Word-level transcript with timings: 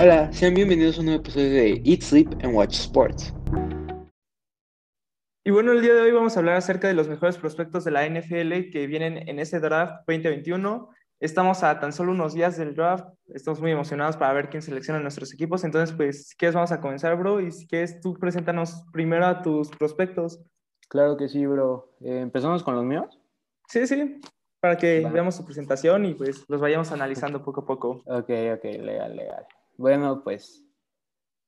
Hola, 0.00 0.32
sean 0.32 0.54
bienvenidos 0.54 0.96
a 0.96 1.00
un 1.00 1.06
nuevo 1.06 1.20
episodio 1.20 1.50
de 1.50 1.82
Eat, 1.84 2.00
Sleep 2.02 2.28
and 2.42 2.54
Watch 2.54 2.74
Sports. 2.74 3.32
Y 5.44 5.50
bueno, 5.50 5.72
el 5.72 5.82
día 5.82 5.94
de 5.94 6.02
hoy 6.02 6.12
vamos 6.12 6.36
a 6.36 6.40
hablar 6.40 6.56
acerca 6.56 6.88
de 6.88 6.94
los 6.94 7.08
mejores 7.08 7.36
prospectos 7.36 7.84
de 7.84 7.90
la 7.90 8.06
NFL 8.08 8.70
que 8.70 8.86
vienen 8.86 9.28
en 9.28 9.38
ese 9.38 9.60
draft 9.60 10.04
2021. 10.06 10.88
Estamos 11.20 11.62
a 11.62 11.78
tan 11.78 11.92
solo 11.92 12.12
unos 12.12 12.34
días 12.34 12.56
del 12.56 12.74
draft, 12.74 13.06
estamos 13.28 13.60
muy 13.60 13.70
emocionados 13.70 14.16
para 14.16 14.32
ver 14.32 14.50
quién 14.50 14.62
selecciona 14.62 14.98
nuestros 15.00 15.32
equipos. 15.32 15.62
Entonces, 15.62 15.94
pues, 15.96 16.28
si 16.28 16.36
quieres, 16.36 16.54
vamos 16.54 16.72
a 16.72 16.80
comenzar, 16.80 17.16
bro. 17.16 17.40
Y 17.40 17.52
si 17.52 17.66
quieres, 17.66 18.00
tú 18.00 18.14
preséntanos 18.14 18.84
primero 18.92 19.26
a 19.26 19.42
tus 19.42 19.68
prospectos. 19.70 20.40
Claro 20.88 21.16
que 21.16 21.28
sí, 21.28 21.46
bro. 21.46 21.94
Eh, 22.00 22.20
¿Empezamos 22.20 22.62
con 22.62 22.74
los 22.74 22.84
míos? 22.84 23.18
Sí, 23.68 23.86
sí, 23.86 24.20
para 24.60 24.76
que 24.76 25.02
Va. 25.02 25.10
veamos 25.10 25.36
su 25.36 25.44
presentación 25.44 26.04
y 26.04 26.14
pues 26.14 26.44
los 26.48 26.60
vayamos 26.60 26.92
analizando 26.92 27.42
poco 27.42 27.62
a 27.62 27.66
poco. 27.66 28.02
Ok, 28.06 28.30
ok, 28.54 28.64
legal, 28.80 29.16
legal. 29.16 29.46
Bueno, 29.82 30.22
pues 30.22 30.64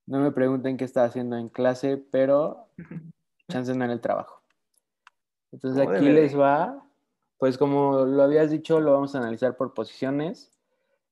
no 0.06 0.18
me 0.18 0.32
pregunten 0.32 0.76
qué 0.76 0.84
estaba 0.84 1.06
haciendo 1.06 1.36
en 1.36 1.48
clase, 1.48 1.98
pero 1.98 2.66
chance 3.48 3.72
no 3.76 3.84
en 3.84 3.92
el 3.92 4.00
trabajo. 4.00 4.42
Entonces 5.52 5.80
aquí 5.80 6.06
debe 6.06 6.22
les 6.22 6.36
va, 6.36 6.84
pues 7.38 7.56
como 7.56 8.04
lo 8.04 8.24
habías 8.24 8.50
dicho, 8.50 8.80
lo 8.80 8.90
vamos 8.90 9.14
a 9.14 9.18
analizar 9.18 9.56
por 9.56 9.72
posiciones. 9.72 10.52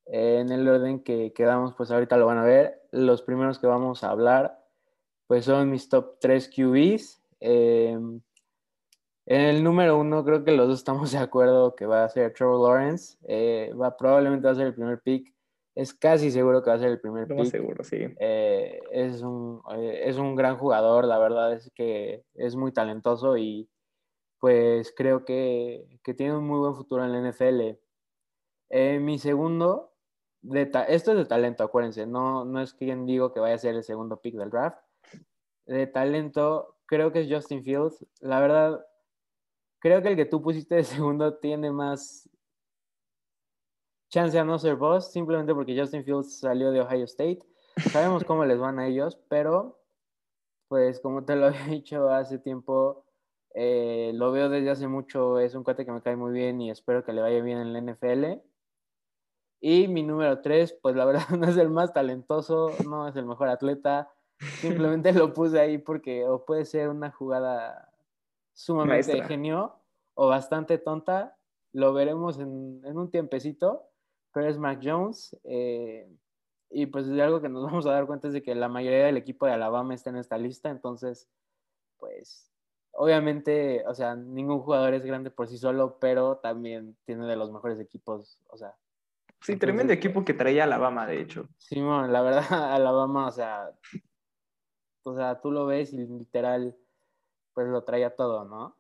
Eh, 0.07 0.39
en 0.41 0.51
el 0.51 0.67
orden 0.67 1.05
que 1.05 1.33
quedamos, 1.33 1.75
pues 1.75 1.93
ahorita 1.93 2.17
lo 2.17 2.27
van 2.27 2.39
a 2.39 2.45
ver. 2.45 2.83
Los 2.91 3.23
primeros 3.23 3.61
que 3.61 3.69
vamos 3.69 4.03
a 4.03 4.11
hablar, 4.11 4.61
pues 5.29 5.45
son 5.45 5.71
mis 5.71 5.89
top 5.89 6.19
3 6.19 6.49
QBs. 6.49 7.23
Eh, 7.39 7.93
en 9.27 9.41
el 9.41 9.63
número 9.63 9.97
uno, 9.97 10.25
creo 10.25 10.43
que 10.43 10.51
los 10.51 10.67
dos 10.67 10.81
estamos 10.81 11.13
de 11.13 11.19
acuerdo 11.19 11.77
que 11.77 11.87
va 11.87 12.03
a 12.03 12.09
ser 12.09 12.35
Trevor 12.35 12.69
Lawrence. 12.69 13.17
Eh, 13.29 13.73
va, 13.81 13.97
probablemente 13.97 14.49
va 14.49 14.55
a 14.55 14.57
ser 14.57 14.67
el 14.67 14.75
primer 14.75 15.01
pick. 15.01 15.32
Es 15.75 15.95
casi 15.95 16.31
seguro 16.31 16.63
que 16.63 16.71
va 16.71 16.77
a 16.77 16.81
ser 16.81 16.91
el 16.91 17.01
primer 17.01 17.29
Lo 17.29 17.37
más 17.37 17.51
pick. 17.51 17.61
seguro, 17.61 17.85
sí. 17.85 17.97
Eh, 18.19 18.81
es, 18.91 19.23
un, 19.23 19.63
eh, 19.75 20.03
es 20.05 20.19
un 20.19 20.37
gran 20.37 20.59
jugador, 20.59 21.07
la 21.07 21.19
verdad 21.19 21.53
es 21.55 21.71
que 21.75 22.25
es 22.35 22.57
muy 22.57 22.73
talentoso 22.73 23.37
y 23.39 23.71
pues 24.39 24.93
creo 24.95 25.25
que, 25.25 25.87
que 26.03 26.15
tiene 26.15 26.37
un 26.37 26.47
muy 26.47 26.59
buen 26.59 26.75
futuro 26.75 27.05
en 27.05 27.13
la 27.13 27.31
NFL. 27.31 27.79
Eh, 28.71 28.99
mi 28.99 29.19
segundo, 29.19 29.93
de 30.43 30.71
esto 30.89 31.13
es 31.13 31.19
de 31.19 31.25
talento, 31.25 31.63
acuérdense, 31.63 32.07
no, 32.07 32.45
no 32.45 32.61
es 32.61 32.75
quien 32.75 33.07
digo 33.07 33.33
que 33.33 33.41
vaya 33.41 33.55
a 33.55 33.59
ser 33.59 33.75
el 33.77 33.85
segundo 33.85 34.21
pick 34.21 34.35
del 34.35 34.51
draft. 34.51 34.79
De 35.65 35.87
talento, 35.87 36.77
creo 36.87 37.13
que 37.13 37.21
es 37.21 37.29
Justin 37.31 37.63
Fields. 37.63 38.05
La 38.21 38.41
verdad, 38.41 38.85
creo 39.79 40.03
que 40.03 40.09
el 40.09 40.17
que 40.17 40.27
tú 40.27 40.43
pusiste 40.43 40.75
de 40.75 40.85
segundo 40.85 41.39
tiene 41.39 41.71
más 41.71 42.29
chance 44.13 44.39
a 44.39 44.45
no 44.45 44.59
ser 44.59 44.77
boss, 44.77 45.11
simplemente 45.11 45.55
porque 45.55 45.77
Justin 45.77 46.05
Fields 46.05 46.39
salió 46.39 46.71
de 46.71 46.83
Ohio 46.83 47.05
State. 47.05 47.41
Sabemos 47.91 48.25
cómo 48.25 48.45
les 48.45 48.59
van 48.59 48.79
a 48.79 48.87
ellos, 48.87 49.19
pero 49.29 49.81
pues 50.69 51.01
como 51.01 51.25
te 51.25 51.35
lo 51.35 51.47
había 51.47 51.65
dicho 51.65 52.11
hace 52.11 52.39
tiempo, 52.39 53.07
eh, 53.55 54.13
lo 54.15 54.31
veo 54.31 54.51
desde 54.51 54.71
hace 54.71 54.87
mucho, 54.87 55.39
es 55.39 55.55
un 55.55 55.65
cuate 55.65 55.87
que 55.87 55.93
me 55.93 56.03
cae 56.03 56.17
muy 56.17 56.33
bien 56.33 56.61
y 56.61 56.71
espero 56.71 57.05
que 57.05 57.15
le 57.15 57.23
vaya 57.23 57.43
bien 57.43 57.59
en 57.59 57.73
la 57.73 57.81
NFL. 57.81 58.43
Y 59.61 59.89
mi 59.89 60.03
número 60.03 60.43
tres, 60.43 60.77
pues 60.83 60.95
la 60.95 61.07
verdad 61.07 61.29
no 61.39 61.47
es 61.47 61.57
el 61.57 61.71
más 61.71 61.95
talentoso, 61.95 62.71
no 62.87 63.09
es 63.09 63.17
el 63.17 63.25
mejor 63.25 63.49
atleta, 63.49 64.13
simplemente 64.61 65.13
lo 65.15 65.33
puse 65.33 65.59
ahí 65.59 65.79
porque 65.79 66.29
o 66.29 66.45
puede 66.45 66.67
ser 66.67 66.91
una 66.91 67.11
jugada 67.11 67.91
sumamente 68.53 69.07
de 69.07 69.13
Maestra. 69.15 69.29
genio 69.29 69.77
o 70.13 70.29
bastante 70.29 70.77
tonta, 70.77 71.39
lo 71.73 71.95
veremos 71.95 72.39
en, 72.39 72.83
en 72.85 72.99
un 72.99 73.11
tiempecito, 73.11 73.89
pero 74.33 74.49
es 74.49 74.59
Mac 74.59 74.81
Jones. 74.83 75.37
eh, 75.45 76.09
y 76.75 76.87
pues 76.87 77.07
de 77.07 77.23
algo 77.23 77.43
que 77.43 77.49
nos 77.51 77.65
vamos 77.71 77.87
a 77.87 77.93
dar 77.93 78.07
cuenta 78.07 78.29
es 78.29 78.35
de 78.35 78.43
que 78.43 78.55
la 78.55 78.69
mayoría 78.69 79.05
del 79.05 79.17
equipo 79.19 79.47
de 79.47 79.53
Alabama 79.53 79.95
está 79.95 80.11
en 80.11 80.17
esta 80.17 80.39
lista, 80.39 80.71
entonces, 80.71 81.29
pues, 81.99 82.51
obviamente, 82.93 83.85
o 83.87 83.95
sea, 83.95 84.15
ningún 84.17 84.61
jugador 84.61 84.95
es 84.95 85.05
grande 85.05 85.31
por 85.31 85.49
sí 85.49 85.59
solo, 85.59 85.99
pero 86.01 86.39
también 86.39 86.97
tiene 87.05 87.27
de 87.27 87.37
los 87.37 87.51
mejores 87.53 87.79
equipos, 87.79 88.39
o 88.49 88.57
sea, 88.57 88.75
Sí, 89.43 89.55
Entonces, 89.55 89.59
tremendo 89.59 89.93
equipo 89.93 90.25
que 90.25 90.35
traía 90.35 90.63
Alabama, 90.63 91.05
de 91.05 91.21
hecho. 91.21 91.49
Simón, 91.59 92.13
la 92.13 92.23
verdad, 92.23 92.45
Alabama, 92.77 93.27
o 93.27 93.33
sea, 93.33 93.73
o 95.03 95.17
sea, 95.17 95.41
tú 95.41 95.51
lo 95.51 95.67
ves 95.67 95.93
y 95.93 95.97
literal, 95.97 96.77
pues 97.53 97.67
lo 97.67 97.83
traía 97.83 98.15
todo, 98.15 98.45
¿no? 98.45 98.77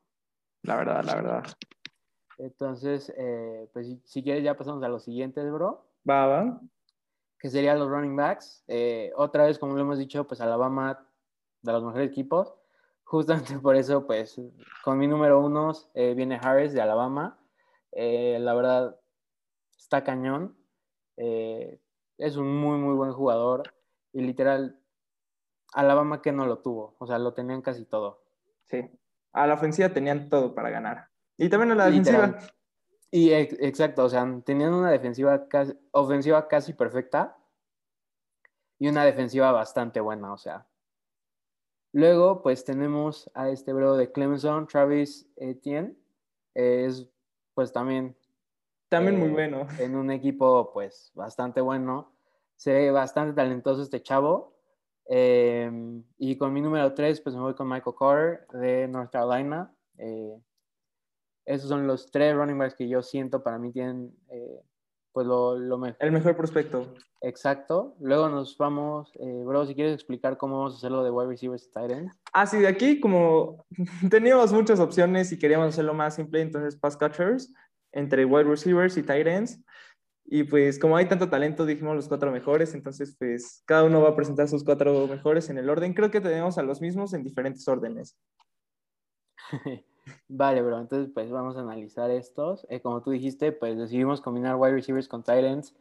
La 0.62 0.76
verdad, 0.76 1.02
la 1.02 1.14
verdad. 1.16 1.44
Entonces, 2.38 3.12
eh, 3.16 3.69
pues 3.72 3.87
si, 3.87 4.00
si 4.04 4.22
quieres 4.22 4.44
ya 4.44 4.56
pasamos 4.56 4.82
a 4.82 4.88
los 4.88 5.04
siguientes, 5.04 5.50
bro. 5.50 5.84
Va, 6.09 6.26
va. 6.26 6.60
que 7.38 7.50
serían 7.50 7.78
los 7.78 7.88
running 7.88 8.16
backs. 8.16 8.65
Eh, 8.69 9.12
otra 9.16 9.44
vez, 9.44 9.59
como 9.59 9.75
lo 9.75 9.81
hemos 9.81 9.98
dicho, 9.98 10.26
pues 10.26 10.41
Alabama 10.41 11.06
de 11.62 11.72
los 11.72 11.84
mejores 11.84 12.10
equipos. 12.10 12.54
Justamente 13.04 13.59
por 13.60 13.76
eso, 13.76 14.06
pues 14.06 14.41
con 14.84 14.98
mi 14.98 15.06
número 15.06 15.41
uno 15.41 15.72
eh, 15.94 16.15
viene 16.15 16.38
Harris 16.42 16.72
de 16.72 16.81
Alabama. 16.81 17.38
La 17.92 18.54
verdad, 18.54 18.98
está 19.76 20.03
cañón. 20.03 20.56
Es 21.16 22.37
un 22.37 22.56
muy, 22.56 22.78
muy 22.78 22.94
buen 22.94 23.12
jugador. 23.12 23.75
Y 24.12 24.22
literal, 24.22 24.81
Alabama 25.75 26.22
que 26.22 26.32
no 26.32 26.47
lo 26.47 26.59
tuvo. 26.59 26.97
O 26.98 27.06
sea, 27.06 27.19
lo 27.19 27.34
tenían 27.34 27.62
casi 27.62 27.84
todo. 27.84 28.22
Sí. 28.66 28.91
A 29.32 29.47
la 29.47 29.54
ofensiva 29.54 29.91
tenían 29.91 30.28
todo 30.28 30.54
para 30.54 30.71
ganar. 30.71 31.11
Y 31.37 31.48
también 31.48 31.72
a 31.72 31.75
la 31.75 31.87
defensiva. 31.87 32.38
Y 33.10 33.32
ex- 33.32 33.56
exacto, 33.60 34.04
o 34.04 34.09
sea, 34.09 34.26
tenían 34.44 34.72
una 34.72 34.91
defensiva 34.91 35.47
casi, 35.48 35.75
ofensiva 35.91 36.48
casi 36.48 36.72
perfecta 36.72 37.37
y 38.78 38.88
una 38.88 39.04
defensiva 39.04 39.53
bastante 39.53 40.00
buena, 40.00 40.32
o 40.32 40.38
sea. 40.38 40.66
Luego, 41.92 42.42
pues 42.42 42.65
tenemos 42.65 43.31
a 43.34 43.50
este 43.50 43.72
bro 43.75 43.97
de 43.97 44.10
Clemson, 44.10 44.66
Travis 44.66 45.28
Etienne. 45.37 45.94
Es, 46.54 47.06
pues 47.54 47.71
también 47.71 48.16
También 48.88 49.19
muy 49.19 49.28
eh, 49.28 49.32
bueno. 49.32 49.66
en 49.78 49.94
un 49.94 50.10
equipo, 50.10 50.72
pues 50.72 51.12
bastante 51.15 51.60
bueno. 51.60 52.15
Se 52.56 52.72
ve 52.72 52.91
bastante 52.91 53.34
talentoso 53.34 53.82
este 53.82 54.03
chavo. 54.03 54.56
Eh, 55.06 55.71
y 56.16 56.37
con 56.38 56.53
mi 56.54 56.62
número 56.62 56.94
3, 56.94 57.21
pues 57.21 57.34
me 57.34 57.42
voy 57.42 57.54
con 57.54 57.69
Michael 57.69 57.97
Carter 57.98 58.47
de 58.59 58.88
North 58.88 59.10
Carolina. 59.12 59.71
Esos 61.44 61.69
son 61.69 61.86
los 61.86 62.10
tres 62.10 62.34
running 62.34 62.58
backs 62.58 62.75
que 62.75 62.88
yo 62.88 63.03
siento 63.03 63.42
para 63.42 63.58
mí 63.58 63.72
tienen 63.72 64.14
eh, 64.30 64.62
pues 65.12 65.26
lo, 65.26 65.58
lo 65.58 65.78
mejor. 65.78 65.97
El 66.00 66.12
mejor 66.12 66.36
prospecto. 66.36 66.94
Exacto. 67.20 67.94
Luego 68.00 68.28
nos 68.28 68.56
vamos, 68.56 69.12
eh, 69.20 69.42
bro, 69.44 69.66
si 69.66 69.75
quieres 69.75 69.94
explicar 69.94 70.36
cómo 70.36 70.58
vamos 70.58 70.75
a 70.75 70.76
hacerlo 70.78 71.04
de 71.04 71.10
wide 71.10 71.28
receivers 71.28 71.66
y 71.66 71.70
tight 71.70 71.91
ends. 71.91 72.19
Ah, 72.32 72.47
sí, 72.47 72.58
de 72.58 72.69
aquí 72.69 72.98
como 72.98 73.64
teníamos 74.10 74.53
muchas 74.53 74.80
opciones 74.80 75.30
y 75.32 75.38
queríamos 75.38 75.69
hacerlo 75.69 75.94
más 75.94 76.14
simple, 76.14 76.41
entonces 76.41 76.76
pass 76.76 76.97
catchers 76.97 77.53
entre 77.92 78.24
wide 78.24 78.44
receivers 78.44 78.97
y 78.97 79.03
tight 79.03 79.26
ends. 79.26 79.62
Y 80.24 80.44
pues 80.44 80.78
como 80.78 80.97
hay 80.97 81.06
tanto 81.06 81.28
talento, 81.28 81.66
dijimos 81.66 81.94
los 81.94 82.09
cuatro 82.09 82.32
mejores, 82.32 82.74
entonces 82.74 83.14
pues 83.19 83.62
cada 83.66 83.84
uno 83.84 84.00
va 84.00 84.10
a 84.10 84.16
presentar 84.16 84.48
sus 84.48 84.64
cuatro 84.64 85.06
mejores 85.06 85.50
en 85.50 85.59
el 85.59 85.69
orden. 85.69 85.92
Creo 85.92 86.10
que 86.10 86.20
tenemos 86.20 86.56
a 86.59 86.62
los 86.62 86.80
mismos 86.80 87.12
en 87.12 87.22
diferentes 87.22 87.69
órdenes. 87.69 88.16
Vale, 90.28 90.62
bro, 90.62 90.80
entonces 90.80 91.10
pues 91.12 91.30
vamos 91.30 91.56
a 91.56 91.60
analizar 91.60 92.10
estos. 92.10 92.66
Eh, 92.70 92.80
como 92.80 93.02
tú 93.02 93.10
dijiste, 93.10 93.52
pues 93.52 93.78
decidimos 93.78 94.20
combinar 94.20 94.56
wide 94.56 94.72
receivers 94.74 95.08
con 95.08 95.22
tight 95.22 95.44
ends 95.44 95.74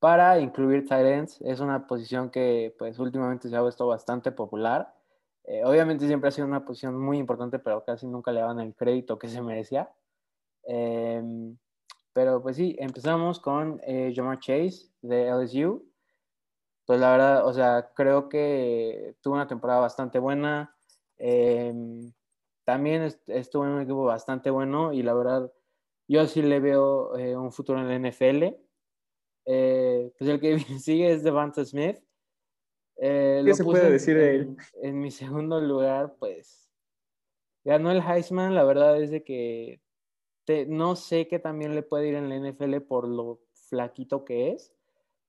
para 0.00 0.40
incluir 0.40 0.86
tight 0.86 1.06
ends. 1.06 1.40
Es 1.42 1.60
una 1.60 1.86
posición 1.86 2.30
que 2.30 2.74
pues 2.78 2.98
últimamente 2.98 3.48
se 3.48 3.56
ha 3.56 3.60
vuelto 3.60 3.86
bastante 3.86 4.32
popular. 4.32 4.94
Eh, 5.44 5.64
obviamente 5.64 6.06
siempre 6.06 6.28
ha 6.28 6.32
sido 6.32 6.46
una 6.46 6.64
posición 6.64 6.98
muy 6.98 7.18
importante, 7.18 7.58
pero 7.58 7.84
casi 7.84 8.06
nunca 8.06 8.32
le 8.32 8.40
daban 8.40 8.60
el 8.60 8.74
crédito 8.74 9.18
que 9.18 9.28
se 9.28 9.42
merecía. 9.42 9.90
Eh, 10.66 11.22
pero 12.12 12.42
pues 12.42 12.56
sí, 12.56 12.76
empezamos 12.78 13.40
con 13.40 13.80
eh, 13.84 14.12
Jamar 14.14 14.40
Chase 14.40 14.88
de 15.02 15.28
LSU. 15.28 15.84
Pues 16.86 17.00
la 17.00 17.12
verdad, 17.12 17.46
o 17.46 17.52
sea, 17.52 17.90
creo 17.94 18.28
que 18.28 19.16
tuvo 19.20 19.34
una 19.34 19.46
temporada 19.46 19.80
bastante 19.80 20.18
buena. 20.18 20.74
Eh, 21.18 21.72
también 22.70 23.02
est 23.02 23.28
estuvo 23.28 23.64
en 23.64 23.70
un 23.72 23.80
equipo 23.82 24.04
bastante 24.04 24.50
bueno 24.50 24.92
y 24.92 25.02
la 25.02 25.12
verdad, 25.14 25.52
yo 26.08 26.24
sí 26.26 26.40
le 26.42 26.60
veo 26.60 27.16
eh, 27.18 27.36
un 27.36 27.50
futuro 27.52 27.80
en 27.80 27.88
la 27.88 27.96
NFL. 27.96 28.56
Eh, 29.46 30.12
pues 30.16 30.30
el 30.30 30.40
que 30.40 30.58
sigue 30.80 31.12
es 31.12 31.24
Devonta 31.24 31.64
Smith. 31.64 31.98
Eh, 32.96 33.42
¿Qué 33.44 33.54
se 33.54 33.64
puede 33.64 33.86
en- 33.86 33.92
decir 33.92 34.16
de 34.16 34.36
él? 34.36 34.56
En, 34.82 34.88
en 34.88 35.00
mi 35.00 35.10
segundo 35.22 35.60
lugar, 35.60 36.14
pues 36.18 36.70
ganó 37.64 37.90
el 37.90 38.00
Heisman. 38.02 38.54
La 38.54 38.64
verdad 38.64 39.00
es 39.02 39.10
de 39.10 39.24
que 39.24 39.80
te- 40.44 40.66
no 40.66 40.94
sé 40.96 41.26
qué 41.26 41.38
también 41.38 41.74
le 41.74 41.82
puede 41.82 42.08
ir 42.08 42.14
en 42.14 42.28
la 42.28 42.36
NFL 42.36 42.80
por 42.82 43.08
lo 43.08 43.40
flaquito 43.68 44.24
que 44.24 44.52
es. 44.52 44.72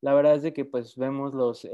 La 0.01 0.13
verdad 0.13 0.35
es 0.35 0.43
de 0.43 0.53
que 0.53 0.65
pues 0.65 0.95
vemos 0.95 1.33
los, 1.33 1.65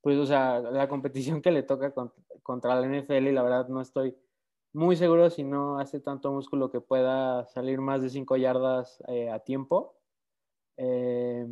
pues 0.00 0.18
o 0.18 0.26
sea, 0.26 0.60
la 0.60 0.88
competición 0.88 1.42
que 1.42 1.50
le 1.50 1.62
toca 1.62 1.92
con- 1.92 2.12
contra 2.42 2.74
la 2.80 2.86
NFL 2.86 3.28
y 3.28 3.32
la 3.32 3.42
verdad 3.42 3.68
no 3.68 3.80
estoy 3.80 4.16
muy 4.72 4.96
seguro 4.96 5.30
si 5.30 5.44
no 5.44 5.78
hace 5.78 6.00
tanto 6.00 6.32
músculo 6.32 6.70
que 6.70 6.80
pueda 6.80 7.46
salir 7.46 7.80
más 7.80 8.02
de 8.02 8.10
5 8.10 8.36
yardas 8.36 9.02
eh, 9.08 9.30
a 9.30 9.40
tiempo. 9.40 9.96
Eh, 10.76 11.46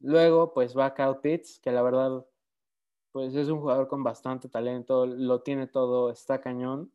luego, 0.00 0.52
pues 0.52 0.76
va 0.76 0.94
Kyle 0.94 1.18
Pitts, 1.22 1.60
que 1.60 1.70
la 1.70 1.82
verdad, 1.82 2.26
pues 3.12 3.34
es 3.34 3.48
un 3.48 3.60
jugador 3.60 3.88
con 3.88 4.02
bastante 4.02 4.48
talento, 4.48 5.06
lo 5.06 5.42
tiene 5.42 5.66
todo, 5.66 6.10
está 6.10 6.40
cañón. 6.40 6.90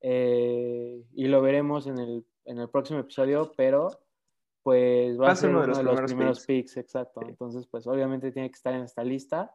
Eh, 0.00 1.04
y 1.12 1.28
lo 1.28 1.42
veremos 1.42 1.86
en 1.86 1.98
el, 1.98 2.24
en 2.46 2.58
el 2.58 2.68
próximo 2.70 3.00
episodio, 3.00 3.52
pero 3.56 3.90
pues 4.62 5.20
va, 5.20 5.30
a 5.30 5.36
ser 5.36 5.50
uno 5.50 5.60
de 5.62 5.82
los, 5.82 6.00
primeros, 6.02 6.46
picks. 6.46 6.76
exacto. 6.76 7.20
Entonces, 7.26 7.66
pues 7.66 7.86
obviamente 7.86 8.30
tiene 8.32 8.50
que 8.50 8.56
estar 8.56 8.74
en 8.74 8.82
esta 8.82 9.04
lista. 9.04 9.54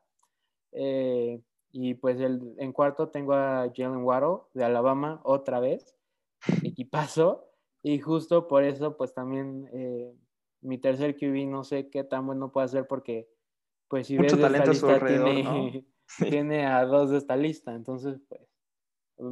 Eh, 0.75 1.42
y 1.72 1.94
pues 1.95 2.19
el, 2.19 2.54
en 2.57 2.72
cuarto 2.72 3.10
tengo 3.10 3.33
a 3.33 3.72
Jalen 3.75 4.04
Waddle 4.04 4.44
de 4.54 4.63
Alabama 4.63 5.19
otra 5.24 5.60
vez, 5.60 5.95
equipazo. 6.63 7.50
Y 7.83 8.00
justo 8.00 8.48
por 8.48 8.63
eso, 8.63 8.98
pues 8.98 9.13
también 9.13 9.69
eh, 9.74 10.13
mi 10.62 10.77
tercer 10.77 11.16
QB 11.16 11.48
no 11.48 11.63
sé 11.63 11.89
qué 11.89 12.04
tan 12.04 12.25
bueno 12.25 12.51
puede 12.51 12.68
ser 12.68 12.88
porque, 12.88 13.27
pues 13.88 14.07
si 14.07 14.18
Mucho 14.18 14.38
ves 14.38 14.45
esta 14.45 14.89
lista, 14.89 15.06
tiene, 15.06 15.86
tiene 16.30 16.66
a 16.66 16.86
dos 16.86 17.12
de 17.12 17.18
esta 17.18 17.36
lista. 17.36 17.74
Entonces, 17.74 18.19
pues... 18.28 18.42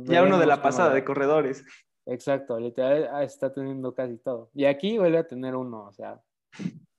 Ya 0.06 0.24
uno 0.24 0.38
de 0.38 0.46
la 0.46 0.62
pasada, 0.62 0.94
de 0.94 1.04
corredores. 1.04 1.66
Exacto, 2.06 2.60
literal 2.60 3.10
ah, 3.12 3.24
está 3.24 3.54
teniendo 3.54 3.94
casi 3.94 4.18
todo. 4.18 4.50
Y 4.54 4.66
aquí 4.66 4.98
vuelve 4.98 5.18
a 5.18 5.28
tener 5.28 5.56
uno, 5.56 5.86
o 5.86 5.94
sea. 5.94 6.22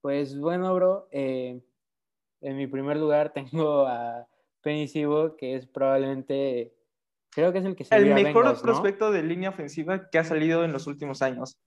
Pues 0.00 0.36
bueno, 0.36 0.74
bro, 0.74 1.06
eh, 1.12 1.62
en 2.42 2.56
mi 2.56 2.66
primer 2.66 2.96
lugar 2.96 3.32
tengo 3.34 3.86
a 3.86 4.26
Penny 4.60 4.88
Sibo, 4.88 5.36
que 5.36 5.56
es 5.56 5.66
probablemente, 5.66 6.74
creo 7.30 7.52
que 7.52 7.58
es 7.58 7.64
el 7.64 7.74
que 7.74 7.84
se 7.84 7.96
El 7.96 8.14
mejor 8.14 8.60
prospecto 8.60 9.10
de 9.10 9.22
línea 9.22 9.50
ofensiva 9.50 10.10
que 10.10 10.18
ha 10.18 10.24
salido 10.24 10.64
en 10.64 10.72
los 10.72 10.86
últimos 10.86 11.22
años, 11.22 11.58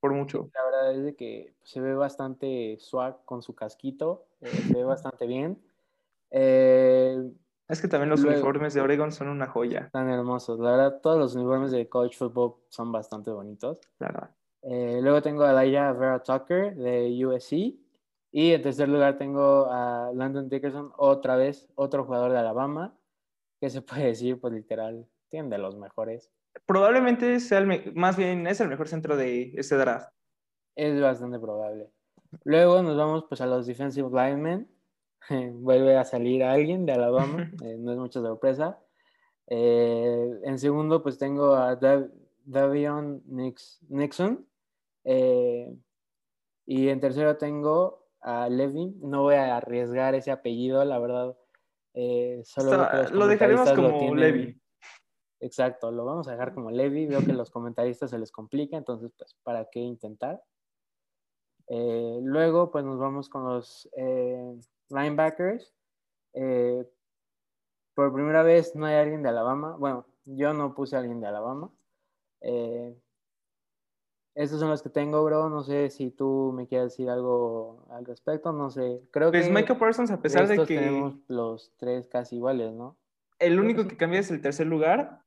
por 0.00 0.12
mucho. 0.12 0.50
La 0.54 0.64
verdad 0.64 0.94
es 0.94 1.04
de 1.04 1.16
que 1.16 1.54
se 1.62 1.80
ve 1.80 1.94
bastante 1.94 2.76
swag 2.80 3.24
con 3.24 3.42
su 3.42 3.54
casquito, 3.54 4.26
eh, 4.40 4.48
se 4.48 4.74
ve 4.74 4.84
bastante 4.84 5.26
bien. 5.26 5.62
Eh, 6.30 7.30
es 7.68 7.80
que 7.80 7.88
también 7.88 8.10
los 8.10 8.22
uniformes 8.22 8.74
de 8.74 8.80
Oregon 8.80 9.10
son 9.10 9.28
una 9.28 9.48
joya. 9.48 9.80
Están 9.86 10.08
hermosos. 10.08 10.60
La 10.60 10.70
verdad, 10.72 11.00
todos 11.00 11.18
los 11.18 11.34
uniformes 11.34 11.72
de 11.72 11.88
college 11.88 12.16
football 12.16 12.54
son 12.68 12.92
bastante 12.92 13.30
bonitos. 13.30 13.80
Claro. 13.98 14.28
Eh, 14.62 15.00
luego 15.02 15.20
tengo 15.20 15.44
a 15.44 15.52
Laia 15.52 15.92
Vera 15.92 16.22
Tucker 16.22 16.76
de 16.76 17.26
USC. 17.26 17.74
Y 18.36 18.52
en 18.52 18.60
tercer 18.60 18.86
lugar 18.90 19.16
tengo 19.16 19.66
a 19.70 20.12
Landon 20.12 20.50
Dickerson, 20.50 20.92
otra 20.98 21.36
vez, 21.36 21.70
otro 21.74 22.04
jugador 22.04 22.32
de 22.32 22.38
Alabama, 22.38 22.94
que 23.58 23.70
se 23.70 23.80
puede 23.80 24.08
decir, 24.08 24.38
pues 24.38 24.52
literal, 24.52 25.08
tiene 25.30 25.48
de 25.48 25.56
los 25.56 25.74
mejores. 25.74 26.30
Probablemente 26.66 27.40
sea 27.40 27.60
el, 27.60 27.94
más 27.94 28.18
bien 28.18 28.46
es 28.46 28.60
el 28.60 28.68
mejor 28.68 28.88
centro 28.88 29.16
de 29.16 29.54
ese 29.56 29.76
draft. 29.76 30.12
Es 30.74 31.00
bastante 31.00 31.38
probable. 31.38 31.88
Luego 32.44 32.82
nos 32.82 32.98
vamos 32.98 33.24
pues 33.26 33.40
a 33.40 33.46
los 33.46 33.66
defensive 33.66 34.10
linemen. 34.10 34.70
vuelve 35.54 35.96
a 35.96 36.04
salir 36.04 36.44
alguien 36.44 36.84
de 36.84 36.92
Alabama, 36.92 37.50
eh, 37.64 37.76
no 37.78 37.92
es 37.92 37.98
mucha 37.98 38.20
sorpresa. 38.20 38.78
Eh, 39.46 40.40
en 40.44 40.58
segundo, 40.58 41.02
pues 41.02 41.16
tengo 41.16 41.54
a 41.54 41.78
Davion 42.44 43.22
Nixon. 43.88 44.46
Eh, 45.04 45.74
y 46.66 46.88
en 46.90 47.00
tercero 47.00 47.38
tengo 47.38 48.05
a 48.20 48.48
Levin. 48.48 48.98
No 49.00 49.22
voy 49.22 49.34
a 49.34 49.56
arriesgar 49.56 50.14
ese 50.14 50.30
apellido, 50.30 50.84
la 50.84 50.98
verdad. 50.98 51.36
solo 52.44 52.88
lo 53.12 53.26
dejaremos 53.26 53.72
como 53.72 54.14
Levin. 54.14 54.60
Exacto, 55.40 55.92
lo 55.92 56.04
vamos 56.04 56.28
a 56.28 56.32
dejar 56.32 56.54
como 56.54 56.70
Levi. 56.70 57.06
Veo 57.06 57.20
que 57.20 57.32
los 57.32 57.50
comentaristas 57.50 58.10
se 58.10 58.18
les 58.18 58.32
complica, 58.32 58.76
entonces, 58.76 59.12
pues, 59.16 59.36
¿para 59.42 59.66
qué 59.70 59.80
intentar? 59.80 60.42
luego, 61.68 62.70
pues 62.70 62.84
nos 62.84 62.98
vamos 62.98 63.28
con 63.28 63.44
los 63.44 63.88
linebackers. 64.88 65.74
Eh, 66.34 66.86
por 67.94 68.12
primera 68.12 68.42
vez 68.42 68.76
no 68.76 68.86
hay 68.86 68.96
alguien 68.96 69.22
de 69.22 69.30
Alabama. 69.30 69.76
Bueno, 69.78 70.06
yo 70.24 70.52
no 70.52 70.74
puse 70.74 70.96
a 70.96 71.00
alguien 71.00 71.20
de 71.20 71.26
Alabama. 71.26 71.72
Eh, 72.42 72.94
estos 74.36 74.60
son 74.60 74.68
los 74.68 74.82
que 74.82 74.90
tengo, 74.90 75.24
bro. 75.24 75.48
No 75.48 75.64
sé 75.64 75.88
si 75.88 76.10
tú 76.10 76.52
me 76.54 76.66
quieres 76.66 76.92
decir 76.92 77.08
algo 77.08 77.86
al 77.90 78.04
respecto. 78.04 78.52
No 78.52 78.70
sé. 78.70 79.00
Creo 79.10 79.30
pues 79.30 79.46
que. 79.46 79.52
Michael 79.52 79.78
Parsons, 79.78 80.10
a 80.10 80.20
pesar 80.20 80.46
de 80.46 80.58
que. 80.58 80.76
Tenemos 80.76 81.14
los 81.26 81.72
tres 81.78 82.06
casi 82.06 82.36
iguales, 82.36 82.74
¿no? 82.74 82.98
El 83.38 83.58
único 83.58 83.88
que 83.88 83.96
cambia 83.96 84.20
es 84.20 84.30
el 84.30 84.42
tercer 84.42 84.66
lugar. 84.66 85.22